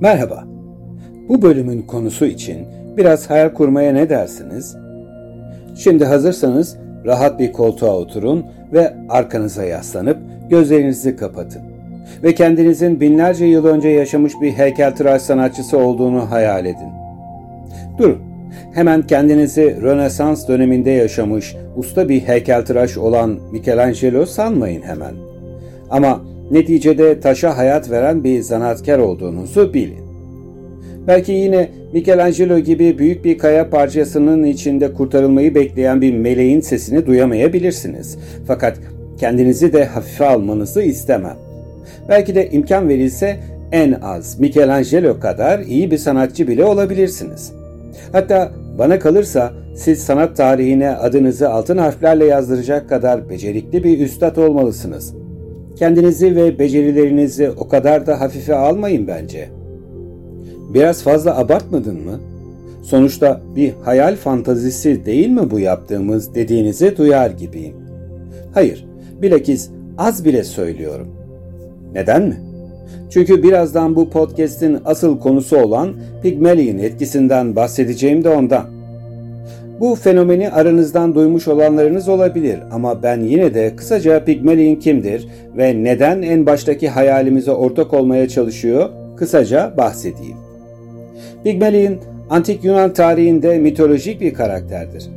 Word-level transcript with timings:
Merhaba. 0.00 0.44
Bu 1.28 1.42
bölümün 1.42 1.82
konusu 1.82 2.26
için 2.26 2.66
biraz 2.96 3.30
hayal 3.30 3.48
kurmaya 3.48 3.92
ne 3.92 4.08
dersiniz? 4.08 4.76
Şimdi 5.76 6.04
hazırsanız 6.04 6.76
rahat 7.04 7.38
bir 7.38 7.52
koltuğa 7.52 7.96
oturun 7.96 8.46
ve 8.72 8.94
arkanıza 9.08 9.64
yaslanıp 9.64 10.18
gözlerinizi 10.50 11.16
kapatın. 11.16 11.62
Ve 12.22 12.34
kendinizin 12.34 13.00
binlerce 13.00 13.44
yıl 13.44 13.66
önce 13.66 13.88
yaşamış 13.88 14.32
bir 14.42 14.52
heykeltıraş 14.52 15.22
sanatçısı 15.22 15.78
olduğunu 15.78 16.30
hayal 16.30 16.66
edin. 16.66 16.90
Durun. 17.98 18.18
Hemen 18.74 19.02
kendinizi 19.02 19.82
Rönesans 19.82 20.48
döneminde 20.48 20.90
yaşamış 20.90 21.56
usta 21.76 22.08
bir 22.08 22.20
heykeltıraş 22.20 22.96
olan 22.96 23.38
Michelangelo 23.52 24.26
sanmayın 24.26 24.82
hemen. 24.82 25.14
Ama 25.90 26.20
neticede 26.50 27.20
taşa 27.20 27.56
hayat 27.56 27.90
veren 27.90 28.24
bir 28.24 28.40
zanaatkar 28.40 28.98
olduğunuzu 28.98 29.74
bilin. 29.74 30.06
Belki 31.06 31.32
yine 31.32 31.68
Michelangelo 31.92 32.58
gibi 32.58 32.98
büyük 32.98 33.24
bir 33.24 33.38
kaya 33.38 33.70
parçasının 33.70 34.44
içinde 34.44 34.92
kurtarılmayı 34.92 35.54
bekleyen 35.54 36.00
bir 36.00 36.14
meleğin 36.14 36.60
sesini 36.60 37.06
duyamayabilirsiniz. 37.06 38.18
Fakat 38.46 38.78
kendinizi 39.18 39.72
de 39.72 39.84
hafife 39.84 40.26
almanızı 40.26 40.82
istemem. 40.82 41.36
Belki 42.08 42.34
de 42.34 42.50
imkan 42.50 42.88
verilse 42.88 43.36
en 43.72 43.92
az 43.92 44.40
Michelangelo 44.40 45.20
kadar 45.20 45.60
iyi 45.60 45.90
bir 45.90 45.98
sanatçı 45.98 46.48
bile 46.48 46.64
olabilirsiniz. 46.64 47.52
Hatta 48.12 48.52
bana 48.78 48.98
kalırsa 48.98 49.52
siz 49.76 49.98
sanat 49.98 50.36
tarihine 50.36 50.90
adınızı 50.90 51.50
altın 51.50 51.78
harflerle 51.78 52.24
yazdıracak 52.24 52.88
kadar 52.88 53.30
becerikli 53.30 53.84
bir 53.84 54.00
üstad 54.00 54.36
olmalısınız. 54.36 55.14
Kendinizi 55.76 56.36
ve 56.36 56.58
becerilerinizi 56.58 57.50
o 57.50 57.68
kadar 57.68 58.06
da 58.06 58.20
hafife 58.20 58.54
almayın 58.54 59.06
bence. 59.06 59.48
Biraz 60.74 61.02
fazla 61.02 61.38
abartmadın 61.38 62.04
mı? 62.04 62.20
Sonuçta 62.82 63.40
bir 63.56 63.72
hayal 63.84 64.16
fantazisi 64.16 65.06
değil 65.06 65.28
mi 65.28 65.50
bu 65.50 65.60
yaptığımız 65.60 66.34
dediğinizi 66.34 66.96
duyar 66.96 67.30
gibiyim. 67.30 67.76
Hayır, 68.54 68.86
bilakis 69.22 69.70
az 69.98 70.24
bile 70.24 70.44
söylüyorum. 70.44 71.08
Neden 71.92 72.22
mi? 72.22 72.36
Çünkü 73.10 73.42
birazdan 73.42 73.96
bu 73.96 74.10
podcast'in 74.10 74.78
asıl 74.84 75.18
konusu 75.18 75.56
olan 75.56 75.94
Pygmalion 76.22 76.78
etkisinden 76.78 77.56
bahsedeceğim 77.56 78.24
de 78.24 78.28
ondan. 78.28 78.75
Bu 79.80 79.94
fenomeni 79.94 80.50
aranızdan 80.50 81.14
duymuş 81.14 81.48
olanlarınız 81.48 82.08
olabilir 82.08 82.58
ama 82.72 83.02
ben 83.02 83.20
yine 83.20 83.54
de 83.54 83.76
kısaca 83.76 84.24
Pygmalion 84.24 84.74
kimdir 84.74 85.28
ve 85.56 85.84
neden 85.84 86.22
en 86.22 86.46
baştaki 86.46 86.88
hayalimize 86.88 87.50
ortak 87.52 87.94
olmaya 87.94 88.28
çalışıyor 88.28 88.90
kısaca 89.16 89.74
bahsedeyim. 89.76 90.36
Pygmalion, 91.44 91.96
antik 92.30 92.64
Yunan 92.64 92.92
tarihinde 92.92 93.58
mitolojik 93.58 94.20
bir 94.20 94.34
karakterdir. 94.34 95.08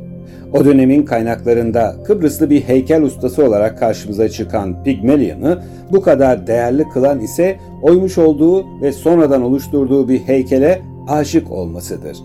O 0.52 0.64
dönemin 0.64 1.02
kaynaklarında 1.02 1.96
Kıbrıslı 2.06 2.50
bir 2.50 2.60
heykel 2.60 3.02
ustası 3.02 3.44
olarak 3.44 3.78
karşımıza 3.78 4.28
çıkan 4.28 4.84
Pygmalion'ı 4.84 5.62
bu 5.92 6.00
kadar 6.00 6.46
değerli 6.46 6.88
kılan 6.88 7.20
ise 7.20 7.56
oymuş 7.82 8.18
olduğu 8.18 8.80
ve 8.82 8.92
sonradan 8.92 9.42
oluşturduğu 9.42 10.08
bir 10.08 10.18
heykele 10.18 10.80
aşık 11.08 11.50
olmasıdır. 11.50 12.16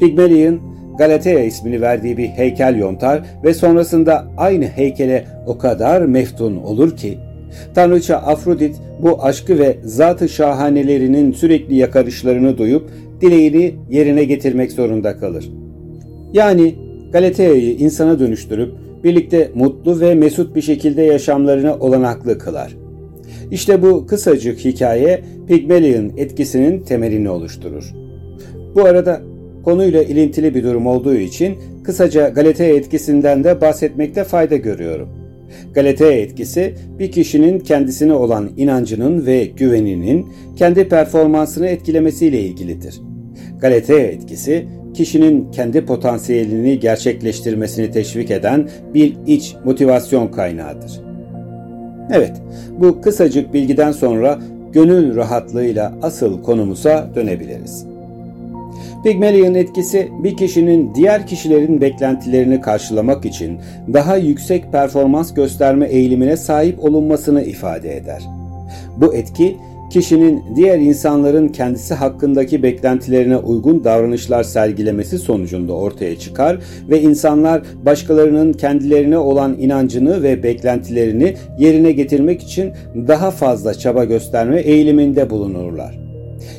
Pygmalion, 0.00 0.60
Galatea 0.98 1.40
ismini 1.40 1.80
verdiği 1.80 2.16
bir 2.16 2.26
heykel 2.26 2.76
yontar 2.76 3.22
ve 3.44 3.54
sonrasında 3.54 4.26
aynı 4.36 4.64
heykele 4.64 5.24
o 5.46 5.58
kadar 5.58 6.02
meftun 6.02 6.56
olur 6.56 6.96
ki 6.96 7.18
Tanrıça 7.74 8.16
Afrodit 8.16 8.76
bu 9.02 9.24
aşkı 9.24 9.58
ve 9.58 9.76
zatı 9.84 10.28
şahanelerinin 10.28 11.32
sürekli 11.32 11.76
yakarışlarını 11.76 12.58
duyup 12.58 12.90
dileğini 13.20 13.74
yerine 13.90 14.24
getirmek 14.24 14.72
zorunda 14.72 15.16
kalır. 15.16 15.50
Yani 16.32 16.74
Galatea'yı 17.12 17.76
insana 17.76 18.18
dönüştürüp 18.18 18.74
birlikte 19.04 19.50
mutlu 19.54 20.00
ve 20.00 20.14
mesut 20.14 20.56
bir 20.56 20.62
şekilde 20.62 21.02
yaşamlarını 21.02 21.76
olanaklı 21.76 22.38
kılar. 22.38 22.76
İşte 23.50 23.82
bu 23.82 24.06
kısacık 24.06 24.58
hikaye 24.58 25.22
Pygmalion 25.48 26.12
etkisinin 26.16 26.80
temelini 26.80 27.30
oluşturur. 27.30 27.94
Bu 28.74 28.84
arada 28.84 29.20
konuyla 29.66 30.02
ilintili 30.02 30.54
bir 30.54 30.64
durum 30.64 30.86
olduğu 30.86 31.14
için 31.14 31.58
kısaca 31.84 32.28
Galatea 32.28 32.66
etkisinden 32.66 33.44
de 33.44 33.60
bahsetmekte 33.60 34.24
fayda 34.24 34.56
görüyorum. 34.56 35.08
Galatea 35.74 36.12
etkisi 36.12 36.74
bir 36.98 37.12
kişinin 37.12 37.58
kendisine 37.58 38.12
olan 38.12 38.50
inancının 38.56 39.26
ve 39.26 39.44
güveninin 39.44 40.26
kendi 40.56 40.88
performansını 40.88 41.66
etkilemesiyle 41.66 42.40
ilgilidir. 42.40 43.00
Galatea 43.60 43.98
etkisi 43.98 44.66
kişinin 44.94 45.50
kendi 45.50 45.84
potansiyelini 45.84 46.80
gerçekleştirmesini 46.80 47.90
teşvik 47.90 48.30
eden 48.30 48.68
bir 48.94 49.16
iç 49.26 49.54
motivasyon 49.64 50.28
kaynağıdır. 50.28 51.00
Evet, 52.12 52.32
bu 52.78 53.00
kısacık 53.00 53.54
bilgiden 53.54 53.92
sonra 53.92 54.38
gönül 54.72 55.16
rahatlığıyla 55.16 55.98
asıl 56.02 56.42
konumuza 56.42 57.10
dönebiliriz. 57.14 57.95
Pygmalion 59.06 59.54
etkisi 59.54 60.08
bir 60.22 60.36
kişinin 60.36 60.94
diğer 60.94 61.26
kişilerin 61.26 61.80
beklentilerini 61.80 62.60
karşılamak 62.60 63.24
için 63.24 63.60
daha 63.92 64.16
yüksek 64.16 64.72
performans 64.72 65.34
gösterme 65.34 65.86
eğilimine 65.86 66.36
sahip 66.36 66.84
olunmasını 66.84 67.42
ifade 67.42 67.96
eder. 67.96 68.22
Bu 68.96 69.14
etki 69.14 69.56
kişinin 69.90 70.42
diğer 70.56 70.78
insanların 70.78 71.48
kendisi 71.48 71.94
hakkındaki 71.94 72.62
beklentilerine 72.62 73.36
uygun 73.36 73.84
davranışlar 73.84 74.42
sergilemesi 74.42 75.18
sonucunda 75.18 75.72
ortaya 75.72 76.18
çıkar 76.18 76.58
ve 76.90 77.02
insanlar 77.02 77.62
başkalarının 77.84 78.52
kendilerine 78.52 79.18
olan 79.18 79.56
inancını 79.58 80.22
ve 80.22 80.42
beklentilerini 80.42 81.34
yerine 81.58 81.92
getirmek 81.92 82.42
için 82.42 82.72
daha 83.08 83.30
fazla 83.30 83.74
çaba 83.74 84.04
gösterme 84.04 84.60
eğiliminde 84.60 85.30
bulunurlar. 85.30 86.05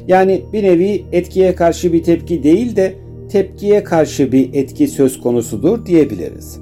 Yani 0.08 0.42
bir 0.54 0.64
nevi 0.64 1.04
etkiye 1.12 1.56
karşı 1.56 1.94
bir 1.94 2.04
tepki 2.04 2.44
değil 2.44 2.76
de 2.76 2.94
tepkiye 3.32 3.84
karşı 3.84 4.32
bir 4.32 4.54
etki 4.54 4.88
söz 4.88 5.22
konusudur 5.22 5.86
diyebiliriz. 5.86 6.60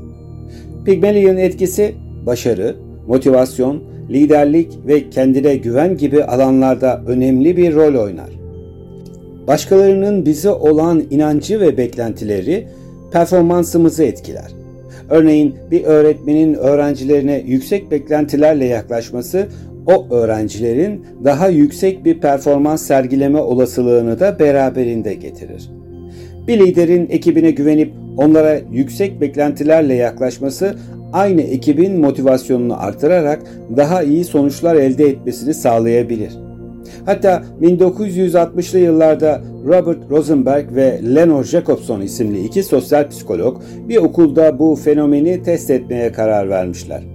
Pygmalion 0.85 1.37
etkisi 1.37 1.95
başarı, 2.25 2.75
motivasyon, 3.07 3.83
liderlik 4.09 4.71
ve 4.87 5.09
kendine 5.09 5.55
güven 5.55 5.97
gibi 5.97 6.23
alanlarda 6.23 7.01
önemli 7.07 7.57
bir 7.57 7.75
rol 7.75 8.03
oynar. 8.03 8.29
Başkalarının 9.47 10.25
bize 10.25 10.49
olan 10.49 11.03
inancı 11.09 11.59
ve 11.59 11.77
beklentileri 11.77 12.67
performansımızı 13.11 14.03
etkiler. 14.03 14.51
Örneğin 15.09 15.55
bir 15.71 15.83
öğretmenin 15.83 16.53
öğrencilerine 16.53 17.43
yüksek 17.45 17.91
beklentilerle 17.91 18.65
yaklaşması 18.65 19.47
o 19.85 20.07
öğrencilerin 20.09 21.06
daha 21.23 21.47
yüksek 21.47 22.06
bir 22.06 22.19
performans 22.19 22.81
sergileme 22.81 23.40
olasılığını 23.40 24.19
da 24.19 24.40
beraberinde 24.40 25.13
getirir. 25.13 25.69
Bir 26.47 26.59
liderin 26.59 27.07
ekibine 27.09 27.51
güvenip 27.51 27.94
onlara 28.18 28.59
yüksek 28.72 29.22
beklentilerle 29.22 29.94
yaklaşması 29.94 30.75
aynı 31.13 31.41
ekibin 31.41 32.00
motivasyonunu 32.00 32.84
artırarak 32.84 33.40
daha 33.78 34.03
iyi 34.03 34.24
sonuçlar 34.24 34.75
elde 34.75 35.06
etmesini 35.06 35.53
sağlayabilir. 35.53 36.31
Hatta 37.06 37.44
1960'lı 37.62 38.79
yıllarda 38.79 39.41
Robert 39.66 40.09
Rosenberg 40.09 40.75
ve 40.75 41.00
Lenore 41.16 41.47
Jacobson 41.47 42.01
isimli 42.01 42.45
iki 42.45 42.63
sosyal 42.63 43.09
psikolog 43.09 43.62
bir 43.90 43.97
okulda 43.97 44.59
bu 44.59 44.75
fenomeni 44.75 45.44
test 45.44 45.69
etmeye 45.69 46.12
karar 46.12 46.50
vermişler. 46.50 47.14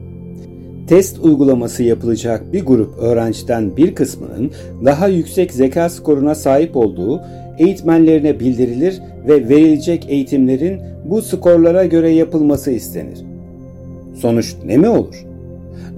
Test 0.90 1.18
uygulaması 1.18 1.82
yapılacak 1.82 2.52
bir 2.52 2.64
grup 2.64 2.98
öğrenciden 2.98 3.76
bir 3.76 3.94
kısmının 3.94 4.50
daha 4.84 5.08
yüksek 5.08 5.52
zeka 5.52 5.88
skoruna 5.88 6.34
sahip 6.34 6.76
olduğu 6.76 7.20
eğitmenlerine 7.58 8.40
bildirilir 8.40 9.00
ve 9.28 9.48
verilecek 9.48 10.06
eğitimlerin 10.08 10.80
bu 11.04 11.22
skorlara 11.22 11.84
göre 11.84 12.10
yapılması 12.10 12.70
istenir. 12.70 13.18
Sonuç 14.14 14.54
ne 14.64 14.76
mi 14.76 14.88
olur? 14.88 15.14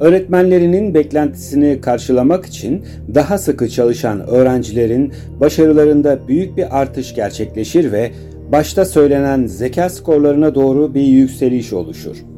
Öğretmenlerinin 0.00 0.94
beklentisini 0.94 1.80
karşılamak 1.80 2.46
için 2.46 2.82
daha 3.14 3.38
sıkı 3.38 3.68
çalışan 3.68 4.20
öğrencilerin 4.20 5.12
başarılarında 5.40 6.18
büyük 6.28 6.56
bir 6.56 6.80
artış 6.80 7.14
gerçekleşir 7.14 7.92
ve 7.92 8.10
başta 8.52 8.84
söylenen 8.84 9.46
zeka 9.46 9.88
skorlarına 9.88 10.54
doğru 10.54 10.94
bir 10.94 11.02
yükseliş 11.02 11.72
oluşur. 11.72 12.31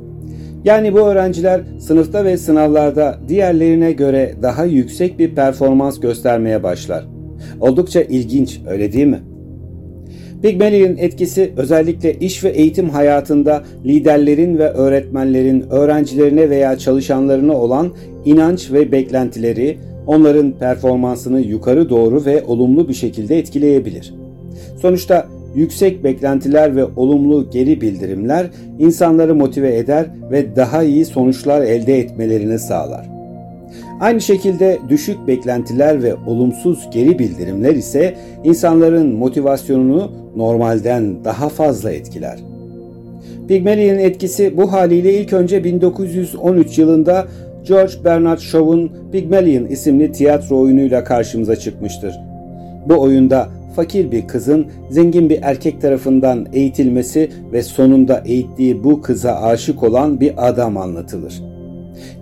Yani 0.65 0.95
bu 0.95 0.99
öğrenciler 0.99 1.61
sınıfta 1.79 2.25
ve 2.25 2.37
sınavlarda 2.37 3.19
diğerlerine 3.29 3.93
göre 3.93 4.35
daha 4.43 4.65
yüksek 4.65 5.19
bir 5.19 5.35
performans 5.35 6.01
göstermeye 6.01 6.63
başlar. 6.63 7.05
Oldukça 7.61 8.03
ilginç, 8.03 8.61
öyle 8.69 8.93
değil 8.93 9.07
mi? 9.07 9.21
Pygmalion 10.43 10.97
etkisi 10.97 11.53
özellikle 11.57 12.15
iş 12.15 12.45
ve 12.45 12.49
eğitim 12.49 12.91
hayatında 12.91 13.65
liderlerin 13.85 14.59
ve 14.59 14.69
öğretmenlerin 14.71 15.65
öğrencilerine 15.71 16.51
veya 16.51 16.79
çalışanlarına 16.79 17.53
olan 17.53 17.93
inanç 18.25 18.73
ve 18.73 18.93
beklentileri, 18.93 19.79
onların 20.07 20.53
performansını 20.53 21.41
yukarı 21.41 21.91
doğru 21.91 22.25
ve 22.25 22.43
olumlu 22.43 22.89
bir 22.89 22.95
şekilde 22.95 23.39
etkileyebilir. 23.39 24.15
Sonuçta 24.83 25.27
yüksek 25.55 26.05
beklentiler 26.05 26.77
ve 26.77 26.85
olumlu 26.85 27.51
geri 27.51 27.81
bildirimler 27.81 28.47
insanları 28.79 29.35
motive 29.35 29.77
eder 29.77 30.07
ve 30.31 30.57
daha 30.57 30.83
iyi 30.83 31.05
sonuçlar 31.05 31.63
elde 31.63 31.99
etmelerini 31.99 32.59
sağlar. 32.59 33.11
Aynı 34.01 34.21
şekilde 34.21 34.79
düşük 34.89 35.27
beklentiler 35.27 36.03
ve 36.03 36.15
olumsuz 36.27 36.89
geri 36.93 37.19
bildirimler 37.19 37.75
ise 37.75 38.15
insanların 38.45 39.15
motivasyonunu 39.15 40.13
normalden 40.37 41.25
daha 41.25 41.49
fazla 41.49 41.93
etkiler. 41.93 42.39
Pygmalion'un 43.49 43.99
etkisi 43.99 44.57
bu 44.57 44.73
haliyle 44.73 45.21
ilk 45.21 45.33
önce 45.33 45.65
1913 45.65 46.79
yılında 46.79 47.27
George 47.69 47.93
Bernard 48.05 48.39
Shaw'un 48.39 48.93
Pygmalion 49.13 49.67
isimli 49.67 50.13
tiyatro 50.13 50.61
oyunuyla 50.61 51.05
karşımıza 51.05 51.57
çıkmıştır. 51.57 52.15
Bu 52.89 53.01
oyunda 53.01 53.49
fakir 53.75 54.13
bir 54.13 54.27
kızın 54.27 54.67
zengin 54.91 55.31
bir 55.31 55.39
erkek 55.43 55.81
tarafından 55.81 56.47
eğitilmesi 56.53 57.31
ve 57.53 57.63
sonunda 57.63 58.23
eğittiği 58.27 58.85
bu 58.85 59.03
kıza 59.03 59.33
aşık 59.33 59.83
olan 59.83 60.21
bir 60.21 60.49
adam 60.49 60.77
anlatılır. 60.77 61.43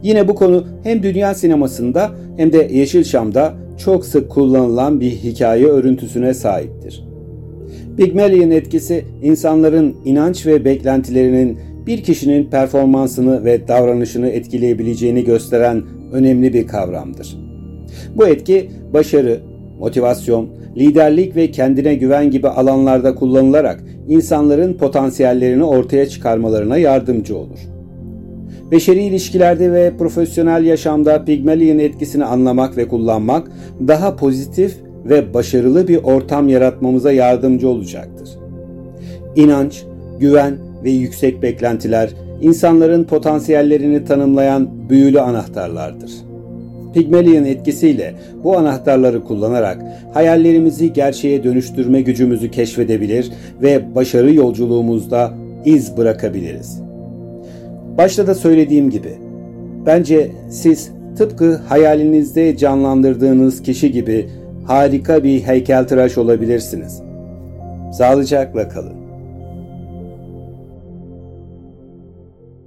Yine 0.02 0.28
bu 0.28 0.34
konu 0.34 0.64
hem 0.82 1.02
dünya 1.02 1.34
sinemasında 1.34 2.10
hem 2.37 2.52
de 2.52 2.69
Yeşilçam'da 2.72 3.54
çok 3.78 4.04
sık 4.06 4.31
kullanılan 4.31 5.00
bir 5.00 5.10
hikaye 5.10 5.66
örüntüsüne 5.66 6.34
sahiptir. 6.34 7.04
Pygmalion 7.96 8.50
etkisi 8.50 9.05
insanların 9.22 9.96
inanç 10.05 10.46
ve 10.46 10.64
beklentilerinin 10.64 11.58
bir 11.87 12.02
kişinin 12.02 12.50
performansını 12.50 13.44
ve 13.44 13.69
davranışını 13.69 14.28
etkileyebileceğini 14.28 15.25
gösteren 15.25 15.82
önemli 16.12 16.52
bir 16.52 16.66
kavramdır. 16.66 17.38
Bu 18.16 18.26
etki 18.26 18.70
başarı, 18.93 19.40
motivasyon, 19.78 20.48
liderlik 20.76 21.36
ve 21.36 21.50
kendine 21.50 21.94
güven 21.94 22.30
gibi 22.30 22.48
alanlarda 22.48 23.14
kullanılarak 23.14 23.84
insanların 24.08 24.74
potansiyellerini 24.74 25.64
ortaya 25.64 26.08
çıkarmalarına 26.08 26.76
yardımcı 26.76 27.36
olur. 27.36 27.58
Beşeri 28.70 29.02
ilişkilerde 29.02 29.72
ve 29.72 29.92
profesyonel 29.98 30.64
yaşamda 30.64 31.24
Pygmalion 31.24 31.78
etkisini 31.78 32.24
anlamak 32.24 32.76
ve 32.76 32.88
kullanmak 32.88 33.50
daha 33.88 34.16
pozitif 34.16 34.76
ve 35.04 35.34
başarılı 35.34 35.88
bir 35.88 35.96
ortam 35.96 36.48
yaratmamıza 36.48 37.12
yardımcı 37.12 37.69
olacaktır. 37.69 38.28
İnanç, 39.36 39.84
güven 40.20 40.54
ve 40.84 40.90
yüksek 40.90 41.42
beklentiler 41.42 42.10
insanların 42.40 43.04
potansiyellerini 43.04 44.04
tanımlayan 44.04 44.69
büyülü 44.88 45.20
anahtarlardır. 45.20 46.31
Pygmalion 46.94 47.44
etkisiyle 47.44 48.14
bu 48.44 48.58
anahtarları 48.58 49.24
kullanarak 49.24 49.82
hayallerimizi 50.14 50.92
gerçeğe 50.92 51.44
dönüştürme 51.44 52.00
gücümüzü 52.00 52.50
keşfedebilir 52.50 53.30
ve 53.62 53.94
başarı 53.94 54.34
yolculuğumuzda 54.34 55.34
iz 55.64 55.96
bırakabiliriz. 55.96 56.80
Başta 57.98 58.26
da 58.26 58.34
söylediğim 58.34 58.90
gibi 58.90 59.12
bence 59.86 60.30
siz 60.50 60.90
tıpkı 61.18 61.56
hayalinizde 61.56 62.56
canlandırdığınız 62.56 63.62
kişi 63.62 63.92
gibi 63.92 64.28
harika 64.66 65.24
bir 65.24 65.42
heykeltıraş 65.42 66.18
olabilirsiniz. 66.18 67.02
Sağlıcakla 67.92 68.68
kalın. 68.68 69.01